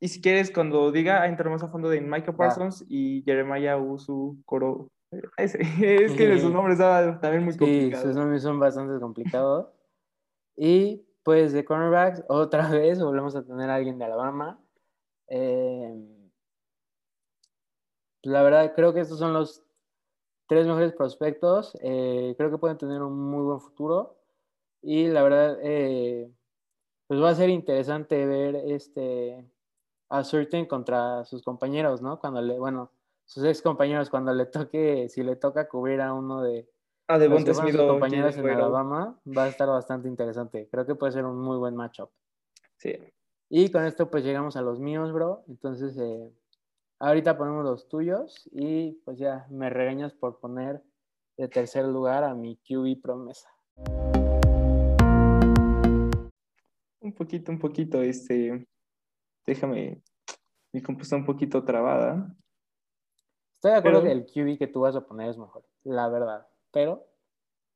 Y 0.00 0.08
si 0.08 0.22
quieres, 0.22 0.50
cuando 0.50 0.90
diga, 0.92 1.26
entramos 1.26 1.62
a 1.62 1.68
fondo 1.68 1.90
de 1.90 2.00
Michael 2.00 2.36
Parsons 2.36 2.84
y 2.88 3.22
Jeremiah 3.24 3.76
Usu 3.76 4.42
Coro 4.44 4.88
es, 5.36 5.56
que 5.56 6.38
sus 6.40 6.52
nombres 6.52 6.78
también 6.78 7.44
muy 7.44 7.56
complicados. 7.56 8.02
Sí, 8.02 8.08
sus 8.08 8.16
nombres 8.16 8.42
son 8.42 8.58
bastante 8.58 8.98
complicados. 8.98 9.68
Y 10.56 11.06
pues 11.22 11.52
de 11.52 11.64
cornerbacks, 11.64 12.24
otra 12.28 12.68
vez 12.70 13.00
volvemos 13.02 13.36
a 13.36 13.44
tener 13.44 13.68
a 13.68 13.74
alguien 13.74 13.98
de 13.98 14.04
Alabama. 14.06 14.58
Eh, 15.28 15.94
la 18.24 18.42
verdad, 18.42 18.72
creo 18.74 18.92
que 18.92 19.00
estos 19.00 19.18
son 19.18 19.32
los 19.32 19.62
tres 20.46 20.66
mejores 20.66 20.92
prospectos. 20.92 21.76
Eh, 21.80 22.34
creo 22.36 22.50
que 22.50 22.58
pueden 22.58 22.78
tener 22.78 23.02
un 23.02 23.18
muy 23.18 23.42
buen 23.42 23.60
futuro. 23.60 24.16
Y 24.82 25.08
la 25.08 25.22
verdad, 25.22 25.58
eh, 25.62 26.30
pues 27.06 27.20
va 27.20 27.30
a 27.30 27.34
ser 27.34 27.48
interesante 27.48 28.26
ver 28.26 28.56
este 28.56 29.44
a 30.10 30.22
Certain 30.22 30.66
contra 30.66 31.24
sus 31.24 31.42
compañeros, 31.42 32.02
¿no? 32.02 32.20
Cuando 32.20 32.40
le, 32.40 32.58
bueno, 32.58 32.92
sus 33.24 33.44
ex 33.44 33.62
compañeros 33.62 34.10
cuando 34.10 34.32
le 34.32 34.46
toque, 34.46 35.08
si 35.08 35.22
le 35.22 35.36
toca 35.36 35.66
cubrir 35.66 36.00
a 36.00 36.12
uno 36.12 36.42
de, 36.42 36.68
a 37.08 37.18
de 37.18 37.28
sus 37.54 37.76
compañeros 37.76 38.36
en 38.36 38.48
Alabama, 38.48 39.18
va 39.26 39.44
a 39.44 39.48
estar 39.48 39.68
bastante 39.68 40.08
interesante. 40.08 40.68
Creo 40.70 40.86
que 40.86 40.94
puede 40.94 41.12
ser 41.12 41.24
un 41.24 41.38
muy 41.38 41.56
buen 41.56 41.74
matchup. 41.74 42.10
Sí. 42.76 42.96
Y 43.48 43.70
con 43.70 43.84
esto 43.84 44.10
pues 44.10 44.24
llegamos 44.24 44.56
a 44.56 44.62
los 44.62 44.80
míos, 44.80 45.12
bro. 45.12 45.44
Entonces, 45.48 45.96
eh, 45.98 46.32
ahorita 47.04 47.36
ponemos 47.36 47.64
los 47.64 47.86
tuyos 47.88 48.48
y 48.52 48.92
pues 49.04 49.18
ya 49.18 49.46
me 49.50 49.68
regañas 49.68 50.14
por 50.14 50.40
poner 50.40 50.82
de 51.36 51.48
tercer 51.48 51.84
lugar 51.84 52.24
a 52.24 52.34
mi 52.34 52.56
QB 52.56 53.02
promesa. 53.02 53.48
Un 57.00 57.12
poquito, 57.14 57.52
un 57.52 57.58
poquito, 57.58 58.00
este, 58.00 58.66
déjame, 59.46 60.02
mi 60.72 60.80
compu 60.80 61.04
un 61.14 61.26
poquito 61.26 61.62
trabada. 61.62 62.34
Estoy 63.56 63.72
de 63.72 63.76
acuerdo 63.76 64.02
que 64.02 64.12
el 64.12 64.24
QB 64.24 64.58
que 64.58 64.66
tú 64.66 64.80
vas 64.80 64.96
a 64.96 65.06
poner 65.06 65.28
es 65.28 65.36
mejor, 65.36 65.64
la 65.82 66.08
verdad. 66.08 66.46
Pero 66.72 67.06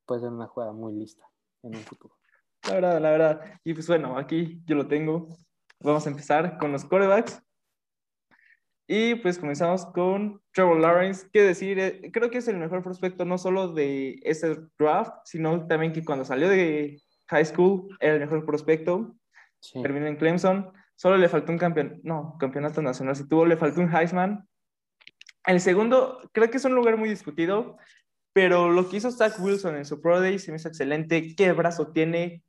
puede 0.07 0.23
ser 0.23 0.31
una 0.31 0.47
jugada 0.47 0.73
muy 0.73 0.95
lista 0.95 1.29
en 1.63 1.77
un 1.77 1.83
futuro. 1.83 2.17
La 2.67 2.75
verdad, 2.75 3.01
la 3.01 3.11
verdad. 3.11 3.61
Y 3.63 3.75
pues 3.75 3.87
bueno, 3.87 4.17
aquí 4.17 4.63
yo 4.65 4.75
lo 4.75 4.89
tengo. 4.89 5.29
Vamos 5.81 6.07
a 6.07 6.11
empezar 6.11 6.57
con 6.59 6.73
los 6.73 6.85
corebacks. 6.85 7.43
Y 8.91 9.17
pues 9.17 9.39
comenzamos 9.39 9.85
con 9.85 10.41
Trevor 10.55 10.81
Lawrence. 10.81 11.29
Qué 11.31 11.43
decir, 11.43 11.79
eh, 11.79 12.11
creo 12.11 12.31
que 12.31 12.39
es 12.39 12.49
el 12.49 12.57
mejor 12.57 12.83
prospecto 12.83 13.27
no 13.27 13.37
solo 13.37 13.69
de 13.69 14.19
este 14.23 14.57
draft, 14.79 15.13
sino 15.27 15.67
también 15.67 15.93
que 15.93 16.03
cuando 16.03 16.25
salió 16.25 16.49
de 16.49 17.03
high 17.29 17.45
school 17.45 17.95
era 18.01 18.15
el 18.15 18.21
mejor 18.21 18.47
prospecto. 18.47 19.15
Terminó 19.83 20.07
en 20.07 20.17
Clemson. 20.17 20.73
Solo 20.97 21.19
le 21.19 21.29
faltó 21.29 21.53
un 21.53 21.59
campeón, 21.59 22.01
no, 22.03 22.37
campeonato 22.41 22.81
nacional. 22.81 23.15
Si 23.15 23.29
tuvo, 23.29 23.45
le 23.45 23.59
faltó 23.59 23.83
un 23.83 23.95
Heisman. 23.95 24.49
El 25.45 25.61
segundo, 25.61 26.23
creo 26.33 26.51
que 26.51 26.57
es 26.57 26.65
un 26.65 26.75
lugar 26.75 26.97
muy 26.97 27.11
discutido, 27.11 27.77
pero 28.33 28.71
lo 28.71 28.89
que 28.89 28.97
hizo 28.97 29.11
Zach 29.11 29.39
Wilson 29.39 29.77
en 29.77 29.85
su 29.85 30.01
Pro 30.01 30.19
Day 30.19 30.39
se 30.39 30.51
me 30.51 30.57
hizo 30.57 30.69
excelente. 30.69 31.37
Qué 31.37 31.53
brazo 31.53 31.93
tiene. 31.93 32.43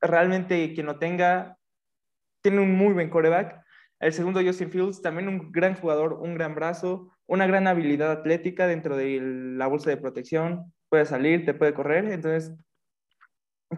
Realmente 0.00 0.74
quien 0.74 0.86
lo 0.86 0.98
tenga, 0.98 1.56
tiene 2.42 2.60
un 2.60 2.76
muy 2.76 2.92
buen 2.94 3.10
coreback. 3.10 3.64
El 4.00 4.12
segundo, 4.12 4.42
Justin 4.42 4.70
Fields, 4.70 5.00
también 5.00 5.28
un 5.28 5.50
gran 5.52 5.74
jugador, 5.74 6.14
un 6.14 6.34
gran 6.34 6.54
brazo, 6.54 7.10
una 7.26 7.46
gran 7.46 7.66
habilidad 7.66 8.12
atlética 8.12 8.66
dentro 8.66 8.96
de 8.96 9.20
la 9.20 9.66
bolsa 9.66 9.90
de 9.90 9.96
protección. 9.96 10.72
Puede 10.88 11.06
salir, 11.06 11.44
te 11.44 11.54
puede 11.54 11.74
correr. 11.74 12.04
Entonces, 12.06 12.54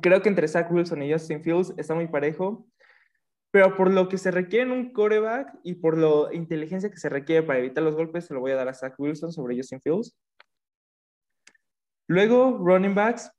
creo 0.03 0.21
que 0.21 0.29
entre 0.29 0.49
Zach 0.49 0.71
Wilson 0.71 1.03
y 1.03 1.13
Justin 1.13 1.43
Fields 1.43 1.73
está 1.77 1.95
muy 1.95 2.09
parejo 2.09 2.69
pero 3.51 3.77
por 3.77 3.91
lo 3.91 4.09
que 4.09 4.19
se 4.19 4.31
requiere 4.31 4.67
en 4.67 4.73
un 4.73 4.93
coreback 4.93 5.55
y 5.63 5.75
por 5.75 5.97
la 5.97 6.35
inteligencia 6.35 6.91
que 6.91 6.99
se 6.99 7.09
requiere 7.09 7.47
para 7.47 7.59
evitar 7.59 7.83
los 7.83 7.95
golpes, 7.95 8.27
se 8.27 8.35
lo 8.35 8.41
voy 8.41 8.53
a 8.53 8.57
dar 8.57 8.69
a 8.69 8.75
Zach 8.75 8.95
Wilson 8.99 9.33
sobre 9.33 9.57
Justin 9.57 9.81
Fields. 9.81 10.17
Luego, 12.07 12.59
running 12.59 12.95
backs. 12.95 13.31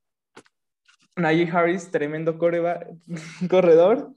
Najee 1.15 1.49
Harris, 1.51 1.91
tremendo 1.91 2.37
corredor. 3.49 4.13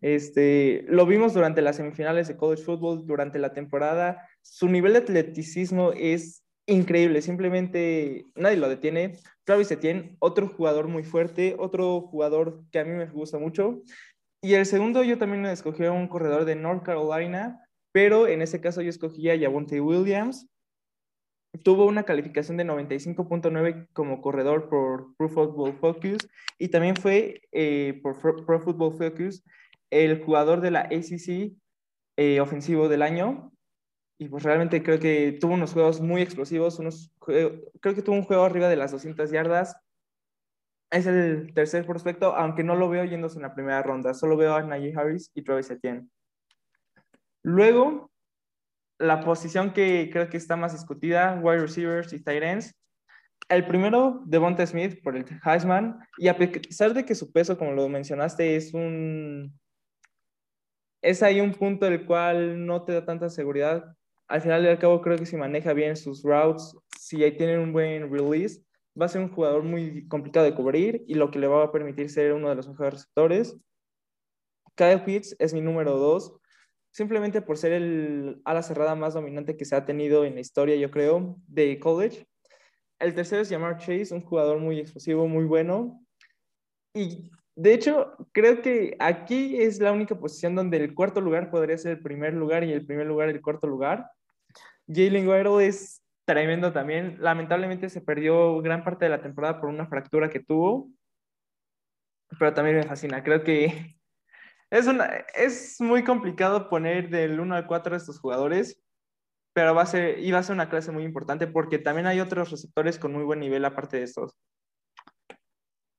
Este, 0.00 0.84
lo 0.88 1.04
vimos 1.06 1.34
durante 1.34 1.62
las 1.62 1.76
semifinales 1.76 2.28
de 2.28 2.36
college 2.36 2.62
football, 2.62 3.06
durante 3.06 3.38
la 3.38 3.52
temporada. 3.52 4.26
Su 4.42 4.68
nivel 4.68 4.94
de 4.94 5.00
atleticismo 5.00 5.92
es 5.92 6.42
increíble, 6.66 7.20
simplemente 7.22 8.26
nadie 8.34 8.56
lo 8.56 8.68
detiene. 8.68 9.18
Travis 9.44 9.70
Etienne, 9.70 10.16
otro 10.20 10.48
jugador 10.48 10.88
muy 10.88 11.02
fuerte, 11.02 11.56
otro 11.58 12.00
jugador 12.02 12.62
que 12.70 12.78
a 12.78 12.84
mí 12.84 12.92
me 12.92 13.06
gusta 13.06 13.38
mucho. 13.38 13.82
Y 14.42 14.54
el 14.54 14.64
segundo 14.64 15.02
yo 15.02 15.18
también 15.18 15.44
escogí 15.46 15.84
a 15.84 15.92
un 15.92 16.08
corredor 16.08 16.44
de 16.44 16.56
North 16.56 16.82
Carolina, 16.82 17.62
pero 17.92 18.26
en 18.26 18.40
ese 18.40 18.60
caso 18.60 18.80
yo 18.80 18.88
escogí 18.88 19.28
a 19.28 19.38
Javonte 19.38 19.80
Williams. 19.80 20.48
tuvo 21.64 21.84
una 21.84 22.04
calificación 22.04 22.56
de 22.56 22.64
95.9 22.64 23.88
como 23.92 24.22
corredor 24.22 24.68
por 24.70 25.14
Pro 25.16 25.28
Football 25.28 25.74
Focus 25.74 26.28
y 26.58 26.68
también 26.68 26.96
fue 26.96 27.42
eh, 27.52 28.00
por 28.02 28.18
Pro 28.20 28.60
Football 28.60 28.96
Focus 28.96 29.42
el 29.90 30.22
jugador 30.24 30.60
de 30.60 30.70
la 30.70 30.80
ACC 30.80 31.52
eh, 32.16 32.40
ofensivo 32.40 32.88
del 32.88 33.02
año. 33.02 33.52
Y 34.18 34.28
pues 34.28 34.42
realmente 34.42 34.82
creo 34.82 34.98
que 34.98 35.38
tuvo 35.40 35.54
unos 35.54 35.72
juegos 35.72 36.00
muy 36.00 36.20
explosivos, 36.20 36.78
unos, 36.78 37.10
creo 37.20 37.94
que 37.94 38.02
tuvo 38.02 38.16
un 38.16 38.24
juego 38.24 38.44
arriba 38.44 38.68
de 38.68 38.76
las 38.76 38.90
200 38.92 39.30
yardas. 39.30 39.76
Es 40.90 41.06
el 41.06 41.54
tercer 41.54 41.86
prospecto, 41.86 42.34
aunque 42.36 42.62
no 42.62 42.76
lo 42.76 42.90
veo 42.90 43.04
yéndose 43.04 43.36
en 43.36 43.42
la 43.42 43.54
primera 43.54 43.82
ronda, 43.82 44.12
solo 44.12 44.36
veo 44.36 44.54
a 44.54 44.62
Najee 44.62 44.94
Harris 44.94 45.30
y 45.34 45.42
Travis 45.42 45.70
Etienne. 45.70 46.08
Luego, 47.42 48.10
la 48.98 49.20
posición 49.24 49.72
que 49.72 50.10
creo 50.12 50.28
que 50.28 50.36
está 50.36 50.56
más 50.56 50.72
discutida, 50.72 51.40
wide 51.42 51.60
receivers 51.62 52.12
y 52.12 52.22
tight 52.22 52.42
ends. 52.42 52.74
El 53.48 53.66
primero, 53.66 54.22
Devonta 54.26 54.66
Smith 54.66 55.02
por 55.02 55.16
el 55.16 55.24
Heisman, 55.42 55.98
y 56.18 56.28
a 56.28 56.36
pesar 56.36 56.92
de 56.92 57.04
que 57.04 57.14
su 57.14 57.32
peso, 57.32 57.56
como 57.56 57.72
lo 57.72 57.88
mencionaste, 57.88 58.54
es 58.56 58.74
un... 58.74 59.58
Es 61.02 61.22
ahí 61.22 61.40
un 61.40 61.52
punto 61.52 61.86
del 61.86 62.06
cual 62.06 62.66
no 62.66 62.84
te 62.84 62.92
da 62.92 63.04
tanta 63.04 63.30
seguridad. 63.30 63.96
Al 64.28 64.40
final 64.42 64.62
del 64.62 64.78
cabo, 64.78 65.00
creo 65.00 65.16
que 65.16 65.26
si 65.26 65.36
maneja 65.36 65.72
bien 65.72 65.96
sus 65.96 66.22
routes, 66.22 66.76
si 66.98 67.22
ahí 67.24 67.36
tienen 67.36 67.60
un 67.60 67.72
buen 67.72 68.12
release, 68.12 68.62
va 69.00 69.06
a 69.06 69.08
ser 69.08 69.22
un 69.22 69.32
jugador 69.32 69.62
muy 69.62 70.06
complicado 70.08 70.46
de 70.46 70.54
cubrir 70.54 71.04
y 71.06 71.14
lo 71.14 71.30
que 71.30 71.38
le 71.38 71.46
va 71.46 71.64
a 71.64 71.72
permitir 71.72 72.10
ser 72.10 72.32
uno 72.32 72.48
de 72.48 72.54
los 72.54 72.68
mejores 72.68 72.94
receptores. 72.94 73.56
Kyle 74.74 75.02
Pitts 75.04 75.36
es 75.38 75.54
mi 75.54 75.60
número 75.60 75.96
dos 75.96 76.40
simplemente 76.90 77.40
por 77.40 77.56
ser 77.56 77.72
el 77.72 78.40
ala 78.44 78.62
cerrada 78.62 78.94
más 78.94 79.14
dominante 79.14 79.56
que 79.56 79.64
se 79.64 79.76
ha 79.76 79.84
tenido 79.84 80.24
en 80.24 80.34
la 80.34 80.40
historia, 80.40 80.76
yo 80.76 80.90
creo, 80.90 81.36
de 81.46 81.78
college. 81.78 82.26
El 82.98 83.14
tercero 83.14 83.42
es 83.42 83.48
Jamar 83.48 83.78
Chase, 83.78 84.12
un 84.12 84.20
jugador 84.20 84.58
muy 84.58 84.78
explosivo, 84.78 85.26
muy 85.26 85.44
bueno. 85.44 86.04
Y 86.94 87.30
de 87.56 87.74
hecho, 87.74 88.14
creo 88.32 88.62
que 88.62 88.96
aquí 89.00 89.60
es 89.60 89.80
la 89.80 89.92
única 89.92 90.18
posición 90.18 90.54
donde 90.54 90.78
el 90.78 90.94
cuarto 90.94 91.20
lugar 91.20 91.50
podría 91.50 91.76
ser 91.78 91.92
el 91.92 92.02
primer 92.02 92.34
lugar 92.34 92.64
y 92.64 92.72
el 92.72 92.86
primer 92.86 93.06
lugar 93.06 93.28
el 93.28 93.42
cuarto 93.42 93.66
lugar. 93.66 94.10
Jalen 94.86 95.26
Guerrero 95.26 95.60
es 95.60 96.02
tremendo 96.24 96.72
también. 96.72 97.16
Lamentablemente 97.20 97.88
se 97.88 98.00
perdió 98.00 98.60
gran 98.62 98.84
parte 98.84 99.04
de 99.04 99.10
la 99.10 99.22
temporada 99.22 99.60
por 99.60 99.68
una 99.68 99.86
fractura 99.86 100.30
que 100.30 100.40
tuvo, 100.40 100.90
pero 102.38 102.54
también 102.54 102.76
me 102.76 102.82
fascina. 102.84 103.22
Creo 103.22 103.42
que 103.42 103.96
es, 104.70 104.86
una, 104.86 105.06
es 105.34 105.80
muy 105.80 106.04
complicado 106.04 106.68
poner 106.68 107.10
del 107.10 107.40
1 107.40 107.54
al 107.54 107.66
4 107.66 107.94
a 107.94 107.96
estos 107.98 108.20
jugadores, 108.20 108.80
pero 109.52 109.74
va 109.74 109.82
a 109.82 109.86
ser, 109.86 110.18
y 110.20 110.30
va 110.30 110.38
a 110.38 110.42
ser 110.42 110.54
una 110.54 110.70
clase 110.70 110.92
muy 110.92 111.04
importante 111.04 111.46
porque 111.46 111.78
también 111.78 112.06
hay 112.06 112.20
otros 112.20 112.50
receptores 112.50 112.98
con 112.98 113.12
muy 113.12 113.24
buen 113.24 113.40
nivel 113.40 113.64
aparte 113.64 113.98
de 113.98 114.04
estos. 114.04 114.36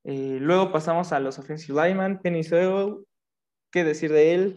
Eh, 0.04 0.38
luego 0.40 0.72
pasamos 0.72 1.12
a 1.12 1.20
los 1.20 1.38
offensive 1.38 1.82
linemen, 1.82 2.20
Penny 2.20 2.44
Sewell, 2.44 3.06
qué 3.72 3.84
decir 3.84 4.12
de 4.12 4.34
él, 4.34 4.56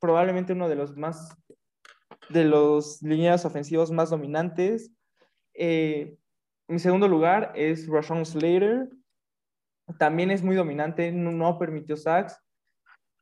probablemente 0.00 0.54
uno 0.54 0.68
de 0.68 0.76
los 0.76 0.96
más, 0.96 1.36
de 2.30 2.44
los 2.44 3.02
líneas 3.02 3.44
ofensivos 3.44 3.90
más 3.90 4.10
dominantes. 4.10 4.90
Eh, 5.54 6.16
mi 6.68 6.78
segundo 6.78 7.06
lugar 7.06 7.52
es 7.54 7.86
Rashawn 7.86 8.24
Slater, 8.24 8.88
también 9.98 10.30
es 10.30 10.42
muy 10.42 10.56
dominante, 10.56 11.12
no, 11.12 11.58
permitió 11.58 11.96
sacks, 11.96 12.38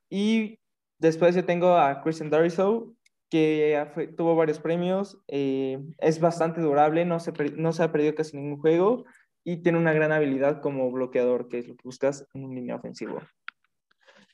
y 0.09 0.59
después 0.99 1.35
yo 1.35 1.45
tengo 1.45 1.77
a 1.77 2.01
Christian 2.01 2.29
Dariso, 2.29 2.93
que 3.29 4.13
tuvo 4.15 4.37
varios 4.37 4.59
premios, 4.59 5.21
eh, 5.27 5.83
es 5.97 6.21
bastante 6.21 6.61
durable, 6.61 7.03
no 7.03 7.19
se, 7.19 7.33
no 7.57 7.73
se 7.73 7.83
ha 7.83 7.91
perdido 7.91 8.15
casi 8.15 8.37
ningún 8.37 8.59
juego 8.59 9.03
y 9.47 9.55
tiene 9.55 9.77
una 9.77 9.93
gran 9.93 10.11
habilidad 10.11 10.59
como 10.59 10.91
bloqueador, 10.91 11.47
que 11.47 11.59
es 11.59 11.69
lo 11.69 11.77
que 11.77 11.83
buscas 11.85 12.27
en 12.33 12.43
un 12.43 12.53
línea 12.53 12.75
ofensivo. 12.75 13.21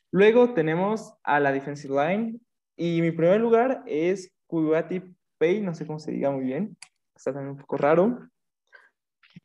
Luego 0.10 0.55
tenemos 0.55 1.13
a 1.24 1.39
la 1.39 1.51
defensive 1.51 1.93
line 1.93 2.39
y 2.75 3.00
mi 3.00 3.12
primer 3.12 3.39
lugar 3.39 3.84
es 3.86 4.34
Kuyati 4.48 5.03
Pay, 5.38 5.62
no 5.62 5.75
sé 5.75 5.86
cómo 5.86 6.00
se 6.00 6.12
diga 6.12 6.32
muy 6.32 6.46
bien, 6.46 6.75
está 7.15 7.32
también 7.32 7.51
un 7.51 7.60
poco 7.60 7.77
raro. 7.77 8.27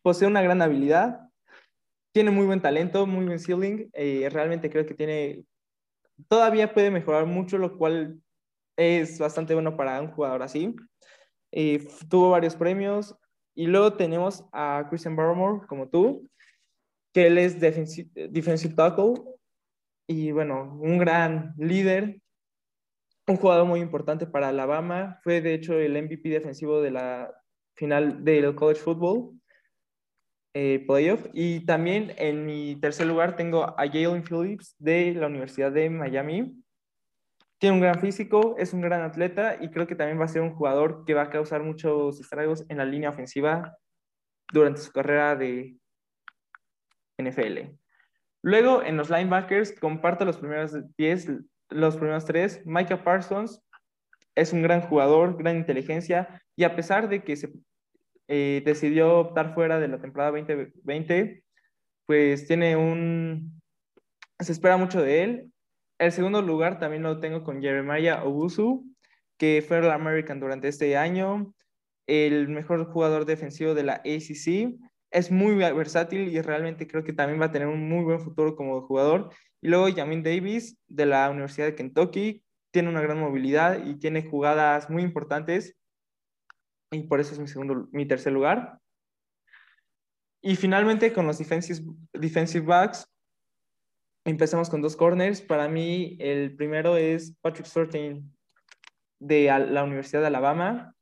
Posee 0.01 0.27
una 0.27 0.41
gran 0.41 0.63
habilidad, 0.63 1.21
tiene 2.15 2.31
muy 2.31 2.47
buen 2.47 2.63
talento, 2.63 3.07
muy 3.07 3.27
buen 3.27 3.39
ceiling, 3.39 3.91
eh, 3.93 4.27
realmente 4.33 4.71
creo 4.71 4.87
que 4.87 4.95
tiene 4.95 5.45
todavía 6.29 6.73
puede 6.73 6.91
mejorar 6.91 7.27
mucho, 7.27 7.59
lo 7.59 7.77
cual 7.77 8.19
es 8.75 9.19
bastante 9.19 9.53
bueno 9.53 9.77
para 9.77 10.01
un 10.01 10.13
jugador 10.13 10.43
así. 10.43 10.75
Eh, 11.53 11.87
tuvo 12.09 12.31
varios 12.31 12.57
premios. 12.57 13.15
Y 13.59 13.67
luego 13.67 13.95
tenemos 13.95 14.45
a 14.53 14.87
Christian 14.89 15.17
Barmore, 15.17 15.67
como 15.67 15.89
tú, 15.89 16.31
que 17.13 17.27
él 17.27 17.39
es 17.39 17.59
defensive, 17.59 18.75
tackle. 18.77 19.15
Y 20.07 20.31
bueno, 20.31 20.79
un 20.81 20.97
gran 20.97 21.55
líder, 21.59 22.21
un 23.27 23.37
jugador 23.37 23.67
muy 23.67 23.81
importante 23.81 24.29
para 24.29 24.51
Alabama. 24.51 25.19
Fue 25.25 25.41
de 25.41 25.55
hecho 25.55 25.77
el 25.77 26.01
MVP 26.01 26.29
defensivo 26.29 26.81
de 26.81 26.93
la 26.93 27.35
final 27.75 28.25
del 28.25 28.55
college 28.55 28.81
football. 28.81 29.33
Eh, 30.55 30.85
playoff. 30.87 31.27
Y 31.33 31.67
también 31.67 32.15
en 32.17 32.47
mi 32.47 32.77
tercer 32.77 33.09
lugar 33.09 33.35
tengo 33.35 33.65
a 33.65 33.89
Jalen 33.89 34.23
Phillips 34.23 34.77
de 34.79 35.15
la 35.15 35.27
Universidad 35.27 35.73
de 35.73 35.91
Miami. 35.91 36.63
Tiene 37.59 37.75
un 37.75 37.81
gran 37.81 37.99
físico, 38.01 38.55
es 38.57 38.73
un 38.73 38.81
gran 38.81 39.03
atleta 39.03 39.57
y 39.61 39.71
creo 39.71 39.87
que 39.87 39.97
también 39.97 40.21
va 40.21 40.25
a 40.25 40.29
ser 40.29 40.43
un 40.43 40.55
jugador 40.55 41.05
que 41.05 41.15
va 41.15 41.23
a 41.23 41.31
causar 41.31 41.63
muchos 41.63 42.21
estragos 42.21 42.65
en 42.69 42.79
la 42.79 42.85
línea 42.85 43.11
ofensiva 43.11 43.77
durante 44.53 44.81
su 44.81 44.93
carrera 44.93 45.35
de 45.35 45.77
NFL. 47.19 47.75
Luego, 48.43 48.83
en 48.83 48.97
los 48.97 49.11
linebackers, 49.11 49.79
comparto 49.79 50.25
los 50.25 50.39
primeros 50.39 50.77
10, 50.97 51.29
los 51.71 51.97
primeros 51.97 52.25
tres. 52.25 52.63
Micah 52.65 53.03
Parsons 53.03 53.61
es 54.37 54.53
un 54.53 54.63
gran 54.63 54.83
jugador, 54.83 55.37
gran 55.37 55.57
inteligencia, 55.57 56.41
y 56.57 56.65
a 56.65 56.77
pesar 56.77 57.09
de 57.09 57.25
que 57.25 57.37
se 57.37 57.53
eh, 58.29 58.63
decidió 58.65 59.19
optar 59.19 59.55
fuera 59.55 59.81
de 59.81 59.89
la 59.89 59.99
temporada 59.99 60.31
2020, 60.31 61.43
pues 62.07 62.47
tiene 62.47 62.77
un... 62.77 63.61
Se 64.39 64.53
espera 64.53 64.77
mucho 64.77 65.03
de 65.03 65.25
él. 65.25 65.53
El 65.99 66.13
segundo 66.13 66.43
lugar 66.43 66.79
también 66.79 67.03
lo 67.03 67.19
tengo 67.19 67.43
con 67.43 67.61
Jeremiah 67.61 68.23
Obusu, 68.25 68.87
que 69.37 69.65
fue 69.67 69.79
el 69.79 69.91
American 69.91 70.41
durante 70.41 70.69
este 70.69 70.97
año, 70.97 71.53
el 72.07 72.49
mejor 72.49 72.91
jugador 72.93 73.25
defensivo 73.25 73.75
de 73.75 73.83
la 73.83 73.95
ACC. 73.95 74.79
Es 75.11 75.31
muy 75.31 75.55
versátil 75.57 76.29
y 76.29 76.41
realmente 76.41 76.87
creo 76.87 77.03
que 77.03 77.13
también 77.13 77.41
va 77.41 77.47
a 77.47 77.53
tener 77.53 77.69
un 77.69 77.89
muy 77.89 78.05
buen 78.05 78.21
futuro 78.21 78.55
como 78.55 78.81
jugador. 78.83 79.31
Y 79.61 79.69
luego 79.69 79.89
Jamin 79.95 80.23
Davis 80.23 80.79
de 80.87 81.07
la 81.07 81.31
Universidad 81.31 81.67
de 81.67 81.75
Kentucky, 81.75 82.45
tiene 82.71 82.91
una 82.91 83.01
gran 83.01 83.19
movilidad 83.19 83.85
y 83.85 83.95
tiene 83.99 84.23
jugadas 84.23 84.91
muy 84.91 85.03
importantes 85.03 85.77
y 86.91 87.03
por 87.03 87.21
eso 87.21 87.33
es 87.33 87.39
mi, 87.39 87.49
segundo, 87.49 87.89
mi 87.93 88.07
tercer 88.07 88.33
lugar. 88.33 88.79
Y 90.41 90.57
finalmente 90.57 91.13
con 91.13 91.27
los 91.27 91.39
defensive, 91.39 91.81
defensive 92.13 92.65
backs, 92.65 93.07
empezamos 94.31 94.69
con 94.71 94.83
dos 94.83 94.97
corners. 94.97 95.41
Para 95.41 95.69
mí 95.69 96.17
el 96.21 96.57
primero 96.57 96.97
es 96.97 97.37
Patrick 97.41 97.67
Surtain 97.67 98.31
de 99.19 99.45
la 99.47 99.85
Universidad 99.85 100.21
de 100.21 100.29
Alabama. 100.29 100.95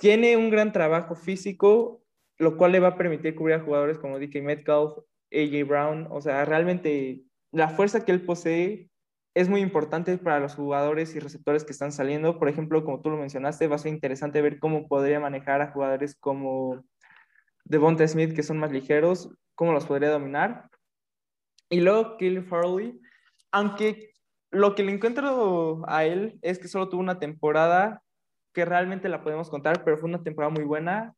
Tiene 0.00 0.36
un 0.36 0.50
gran 0.50 0.72
trabajo 0.72 1.14
físico, 1.14 2.02
lo 2.38 2.56
cual 2.56 2.72
le 2.72 2.80
va 2.80 2.88
a 2.88 2.96
permitir 2.96 3.34
cubrir 3.34 3.56
a 3.56 3.60
jugadores 3.60 3.98
como 3.98 4.18
DK 4.18 4.42
Metcalf, 4.42 4.92
AJ 5.32 5.66
Brown. 5.66 6.08
O 6.10 6.20
sea, 6.20 6.44
realmente 6.44 7.22
la 7.52 7.68
fuerza 7.68 8.04
que 8.04 8.12
él 8.12 8.22
posee 8.22 8.88
es 9.34 9.48
muy 9.48 9.60
importante 9.60 10.16
para 10.18 10.40
los 10.40 10.54
jugadores 10.54 11.14
y 11.14 11.20
receptores 11.20 11.64
que 11.64 11.72
están 11.72 11.92
saliendo. 11.92 12.38
Por 12.38 12.48
ejemplo, 12.48 12.84
como 12.84 13.00
tú 13.00 13.10
lo 13.10 13.16
mencionaste, 13.16 13.68
va 13.68 13.76
a 13.76 13.78
ser 13.78 13.92
interesante 13.92 14.42
ver 14.42 14.58
cómo 14.58 14.88
podría 14.88 15.20
manejar 15.20 15.60
a 15.60 15.70
jugadores 15.70 16.16
como 16.16 16.84
Devonta 17.64 18.06
Smith, 18.08 18.34
que 18.34 18.42
son 18.42 18.58
más 18.58 18.72
ligeros, 18.72 19.30
cómo 19.54 19.72
los 19.72 19.86
podría 19.86 20.10
dominar. 20.10 20.69
Y 21.70 21.80
luego 21.80 22.16
Kelly 22.16 22.42
Farley, 22.42 23.00
aunque 23.52 24.10
lo 24.50 24.74
que 24.74 24.82
le 24.82 24.92
encuentro 24.92 25.82
a 25.86 26.04
él 26.04 26.38
es 26.42 26.58
que 26.58 26.68
solo 26.68 26.88
tuvo 26.88 27.00
una 27.00 27.18
temporada 27.18 28.02
que 28.52 28.64
realmente 28.64 29.08
la 29.08 29.22
podemos 29.22 29.48
contar, 29.48 29.84
pero 29.84 29.98
fue 29.98 30.08
una 30.08 30.22
temporada 30.22 30.52
muy 30.52 30.64
buena 30.64 31.14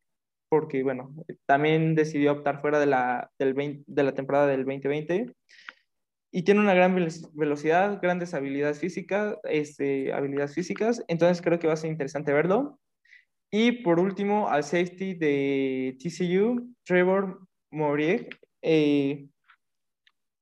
porque, 0.49 0.83
bueno, 0.83 1.15
también 1.47 1.95
decidió 1.95 2.31
optar 2.31 2.61
fuera 2.61 2.79
de 2.79 2.85
la, 2.85 3.31
del 3.39 3.83
de 3.87 4.03
la 4.03 4.13
temporada 4.13 4.45
del 4.45 4.65
2020 4.65 5.33
y 6.31 6.43
tiene 6.43 6.61
una 6.61 6.75
gran 6.75 6.95
velocidad, 7.33 7.99
grandes 8.01 8.35
habilidades 8.35 8.79
físicas, 8.79 9.35
este, 9.43 10.13
habilidades 10.13 10.53
físicas, 10.53 11.03
entonces 11.07 11.43
creo 11.43 11.57
que 11.57 11.67
va 11.67 11.73
a 11.73 11.77
ser 11.77 11.91
interesante 11.91 12.33
verlo. 12.33 12.79
Y 13.51 13.83
por 13.83 13.99
último, 13.99 14.49
al 14.49 14.63
safety 14.63 15.13
de 15.13 15.97
TCU, 15.99 16.73
Trevor 16.83 17.39
Morier, 17.71 18.29
eh, 18.63 19.27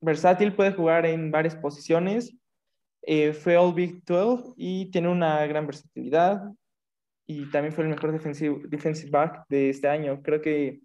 versátil, 0.02 0.56
puede 0.56 0.74
jugar 0.74 1.06
en 1.06 1.32
varias 1.32 1.56
posiciones, 1.56 2.36
eh, 3.04 3.34
fue 3.34 3.58
All 3.58 3.74
Big 3.74 4.04
12 4.06 4.54
y 4.58 4.92
tiene 4.92 5.10
una 5.10 5.46
gran 5.48 5.66
versatilidad. 5.66 6.44
y 7.28 7.50
también 7.50 7.74
fue 7.74 7.86
el 7.86 7.92
mejor 7.92 8.12
defensive, 8.12 8.62
defensive 8.68 9.10
back 9.10 9.46
de 9.48 9.70
este 9.70 9.88
año. 9.88 10.22
Creo 10.22 10.42
que 10.42 10.82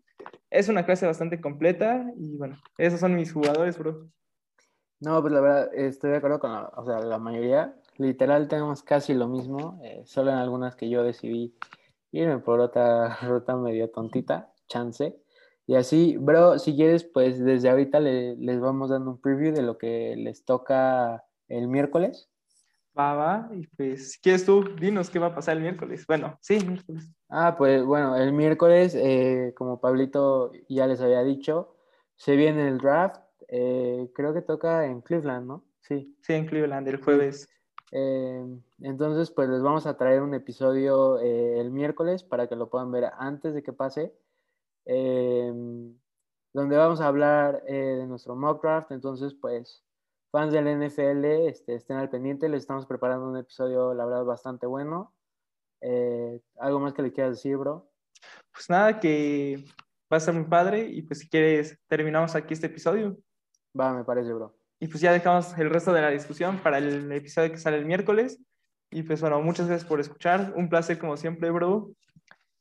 es 0.50 0.68
una 0.68 0.86
clase 0.86 1.06
bastante 1.06 1.40
completa 1.40 2.04
y 2.16 2.36
bueno, 2.36 2.56
esos 2.78 3.00
son 3.00 3.16
mis 3.16 3.32
jugadores, 3.32 3.78
bro. 3.78 4.08
No, 5.00 5.20
pues 5.20 5.32
la 5.32 5.40
verdad, 5.40 5.74
estoy 5.74 6.10
de 6.10 6.16
acuerdo 6.18 6.38
con 6.38 6.52
la, 6.52 6.70
o 6.76 6.84
sea, 6.84 7.00
la 7.00 7.18
mayoría. 7.18 7.74
Literal 7.98 8.48
tenemos 8.48 8.82
casi 8.82 9.12
lo 9.14 9.28
mismo, 9.28 9.80
eh, 9.82 10.02
solo 10.06 10.30
en 10.30 10.36
algunas 10.38 10.76
que 10.76 10.88
yo 10.88 11.02
decidí 11.02 11.54
irme 12.12 12.38
por 12.38 12.60
otra 12.60 13.16
ruta 13.22 13.56
medio 13.56 13.90
tontita, 13.90 14.52
chance. 14.68 15.16
Y 15.66 15.74
así, 15.74 16.16
bro, 16.16 16.58
si 16.58 16.76
quieres, 16.76 17.04
pues 17.04 17.42
desde 17.44 17.68
ahorita 17.70 17.98
le- 18.00 18.36
les 18.36 18.60
vamos 18.60 18.90
dando 18.90 19.10
un 19.12 19.20
preview 19.20 19.52
de 19.52 19.62
lo 19.62 19.78
que 19.78 20.14
les 20.16 20.44
toca 20.44 21.24
el 21.48 21.68
miércoles. 21.68 22.30
Va, 22.98 23.14
va, 23.14 23.50
y 23.52 23.66
pues, 23.66 24.12
si 24.12 24.20
quieres 24.20 24.46
tú, 24.46 24.64
dinos 24.80 25.10
qué 25.10 25.18
va 25.18 25.26
a 25.26 25.34
pasar 25.34 25.56
el 25.56 25.62
miércoles. 25.62 26.06
Bueno, 26.06 26.38
sí, 26.40 26.58
miércoles. 26.66 27.12
Ah, 27.28 27.56
pues 27.58 27.84
bueno, 27.84 28.16
el 28.16 28.32
miércoles, 28.32 28.94
eh, 28.94 29.52
como 29.56 29.80
Pablito 29.80 30.52
ya 30.68 30.86
les 30.86 31.00
había 31.00 31.22
dicho, 31.22 31.76
se 32.14 32.36
viene 32.36 32.68
el 32.68 32.78
draft. 32.78 33.20
eh, 33.48 34.10
creo 34.14 34.32
que 34.34 34.42
toca 34.42 34.86
en 34.86 35.02
Cleveland, 35.02 35.46
¿no? 35.46 35.64
Sí. 35.80 36.16
Sí, 36.22 36.32
en 36.32 36.46
Cleveland, 36.46 36.88
el 36.88 36.96
jueves. 37.02 37.48
Eh, 37.92 38.44
entonces, 38.80 39.30
pues 39.30 39.48
les 39.48 39.62
vamos 39.62 39.86
a 39.86 39.96
traer 39.96 40.22
un 40.22 40.34
episodio 40.34 41.20
el 41.20 41.70
miércoles 41.70 42.24
para 42.24 42.48
que 42.48 42.56
lo 42.56 42.70
puedan 42.70 42.90
ver 42.90 43.04
antes 43.18 43.54
de 43.54 43.62
que 43.62 43.72
pase, 43.72 44.14
eh, 44.86 45.52
donde 46.52 46.76
vamos 46.76 47.00
a 47.00 47.08
hablar 47.08 47.62
eh, 47.66 47.74
de 47.74 48.06
nuestro 48.06 48.34
mock 48.34 48.62
draft. 48.62 48.90
Entonces, 48.92 49.34
pues, 49.34 49.84
fans 50.32 50.52
del 50.52 50.66
NFL, 50.66 51.24
este, 51.48 51.74
estén 51.74 51.98
al 51.98 52.08
pendiente. 52.08 52.48
Les 52.48 52.62
estamos 52.62 52.86
preparando 52.86 53.28
un 53.28 53.36
episodio, 53.36 53.92
la 53.92 54.06
verdad, 54.06 54.24
bastante 54.24 54.66
bueno. 54.66 55.12
Eh, 55.82 56.40
¿Algo 56.58 56.80
más 56.80 56.94
que 56.94 57.02
le 57.02 57.12
quieras 57.12 57.36
decir, 57.36 57.56
bro? 57.56 57.90
Pues 58.52 58.70
nada, 58.70 58.98
que 58.98 59.64
va 60.10 60.16
a 60.16 60.20
ser 60.20 60.34
muy 60.34 60.44
padre 60.44 60.86
y 60.88 61.02
pues 61.02 61.20
si 61.20 61.28
quieres, 61.28 61.78
terminamos 61.88 62.34
aquí 62.34 62.54
este 62.54 62.68
episodio. 62.68 63.18
Va, 63.78 63.92
me 63.92 64.04
parece, 64.04 64.32
bro. 64.32 64.56
Y 64.80 64.88
pues 64.88 65.00
ya 65.00 65.12
dejamos 65.12 65.56
el 65.58 65.70
resto 65.70 65.92
de 65.92 66.02
la 66.02 66.10
discusión 66.10 66.58
para 66.62 66.78
el 66.78 67.10
episodio 67.12 67.50
que 67.50 67.58
sale 67.58 67.76
el 67.76 67.86
miércoles. 67.86 68.38
Y 68.90 69.02
pues 69.02 69.20
bueno, 69.20 69.40
muchas 69.42 69.66
gracias 69.66 69.88
por 69.88 70.00
escuchar. 70.00 70.52
Un 70.56 70.68
placer 70.68 70.98
como 70.98 71.16
siempre, 71.16 71.50
bro. 71.50 71.90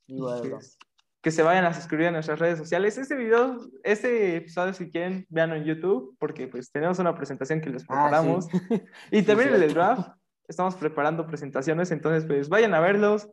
Igual, 0.08 0.50
pues, 0.50 0.78
que 1.26 1.32
se 1.32 1.42
vayan 1.42 1.66
a 1.66 1.74
suscribir 1.74 2.06
a 2.06 2.12
nuestras 2.12 2.38
redes 2.38 2.60
sociales. 2.60 3.00
Este 3.00 3.16
video, 3.16 3.60
este 3.84 4.36
episodio, 4.36 4.74
si 4.76 4.92
quieren, 4.92 5.26
véanlo 5.28 5.56
en 5.56 5.64
YouTube, 5.64 6.16
porque 6.20 6.48
pues 6.48 6.72
tenemos 6.72 7.00
una 7.00 7.16
presentación 7.16 7.62
que 7.62 7.72
les 7.72 7.82
Ah, 7.82 7.88
preparamos. 7.88 8.46
sí. 8.46 8.52
Y 9.12 9.22
Sí, 9.22 9.26
también 9.26 9.52
el 9.56 9.74
draft. 9.74 10.08
Estamos 10.48 10.76
preparando 10.76 11.26
presentaciones, 11.26 11.90
entonces 11.90 12.26
pues 12.28 12.48
vayan 12.48 12.76
a 12.76 12.80
verlos. 12.80 13.28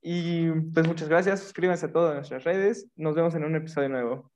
Y 0.00 0.52
pues 0.72 0.88
muchas 0.88 1.10
gracias. 1.10 1.40
Suscríbanse 1.40 1.84
a 1.84 1.92
todas 1.92 2.14
nuestras 2.14 2.44
redes. 2.44 2.88
Nos 2.96 3.14
vemos 3.14 3.34
en 3.34 3.44
un 3.44 3.54
episodio 3.56 3.90
nuevo. 3.90 4.32